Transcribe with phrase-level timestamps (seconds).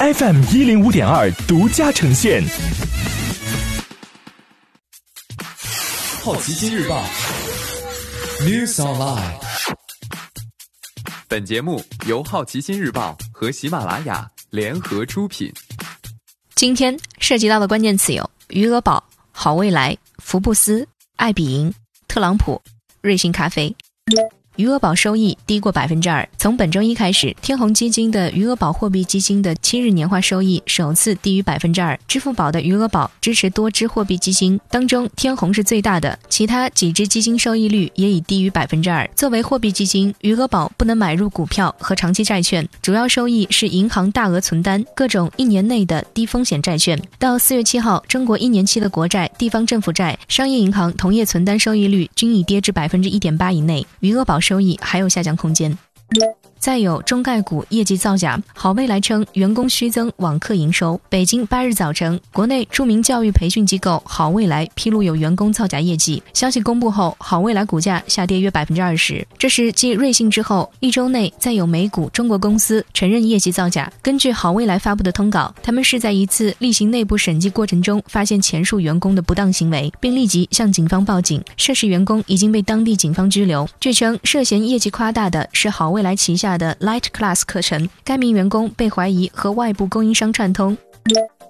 [0.00, 2.40] FM 一零五点二独家呈现。
[6.22, 7.02] 好奇心日报
[8.42, 9.34] ，News Online。
[11.26, 15.52] 本节目由好奇心日报和喜马拉雅联合出品。
[16.54, 20.86] 今天涉及到的关键词有：余额宝、好未来、福布斯、
[21.16, 21.74] 爱彼迎、
[22.06, 22.62] 特朗普、
[23.00, 23.74] 瑞幸咖啡。
[24.58, 26.28] 余额宝收益低过百分之二。
[26.36, 31.96] 从本周一开始，天弘基金的余额宝货币基金的七日年化收益首次低于百分之二。
[32.08, 39.08] 支付宝的余额宝支持多支货币基金，当中天弘是最大的，其他几只基金收益率也已低于百分之二。
[39.14, 47.00] 作为货币基金，余额宝不能买入股票和长期债券，主要收益是银行大额存单、各种一年内的低风险债券。
[47.16, 53.86] 到四月七号，中国一年期的国债、地方政府债、商业银行同业存单收益率均已跌至百分之一点八以内。
[54.00, 54.40] 余额宝。
[54.48, 55.76] 收益还有下降空间。
[56.58, 61.00] 再有中概股业绩造假，好未来称员工虚增网课营收。
[61.08, 66.20] 北京八日早晨，国内著名教育培训机构好未来披露有员工造假业绩。
[66.34, 69.24] 消息公布后，好未来股价下跌约百分之二十。
[69.38, 73.90] 这是继瑞幸之后一周内再有美股中国公司承认业绩造假。
[74.02, 81.42] 根据好未来发布的通稿，他们是在一次例行内部审计过程中发现前述员工的不当行为，并立即向警方报警。
[81.56, 83.66] 涉事员工已经被当地警方拘留。
[83.78, 86.56] 据称，涉嫌业绩夸大的是好未未来旗下。
[86.56, 90.76] 的 Light Class 课程，该名员工被怀疑和外部供应商串通。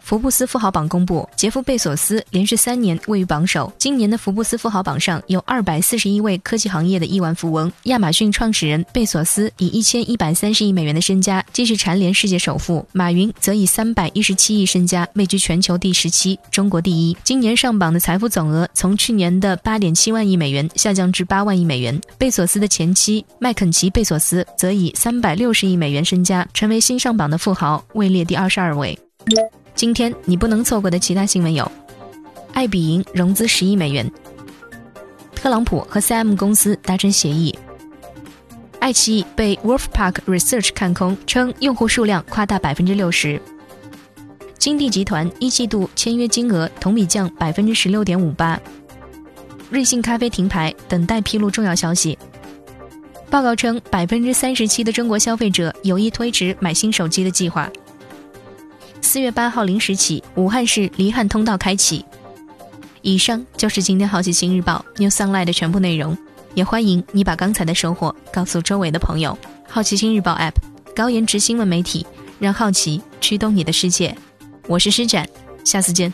[0.00, 3.72] 福布斯富豪榜公布，杰夫·贝索斯连续三年位于榜首。
[3.78, 7.70] 今年的福布斯富豪榜上有二百四十一位科技行业的亿万富翁。
[7.84, 17.16] 亚马逊创始人贝索斯以一千一百三十亿美元的身家继续蝉联世界首富，马云则以三百一十七亿身家位居全球第十七，中国第一。
[17.22, 22.00] 今年上榜的财富总额从去年的八点七万亿美元下降至八万亿美元。
[22.16, 28.98] 贝索斯的前妻麦肯齐·贝索斯则以三百六十亿美元身家成为新上榜的富豪，位列第二十二位。
[29.78, 31.70] 今天你不能错过的其他新闻有：
[32.52, 34.04] 爱彼迎融资十亿美元；
[35.36, 37.56] 特朗普和 3M 公司达成协议；
[38.80, 43.38] 爱奇艺被 Wolfpack Research 看空，称用户数量夸大百分之六十；
[44.58, 48.58] 金地集团一季度签约金额同比降百分之十六点五八；
[49.70, 52.18] 瑞幸咖啡停牌，等待披露重要消息。
[53.30, 57.70] 报告称，百分之三十七的中国消费者有意推迟买新手机的计划。
[59.08, 62.04] 四月八号零时起，武汉市离汉通道开启。
[63.00, 66.14] 以上就是今天好奇心日报 New Sunlight 的全部内容，
[66.52, 69.36] 也欢迎你把刚才的收获告诉周围的朋友。
[69.66, 70.52] 好奇心日报 App，
[70.94, 72.06] 高颜值新闻媒体，
[72.38, 74.14] 让好奇驱动你的世界。
[74.66, 75.26] 我是施展，
[75.64, 76.12] 下次见。